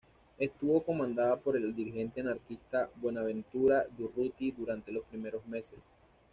[0.39, 5.79] Estuvo comandada por el dirigente anarquista Buenaventura Durruti durante los primeros meses.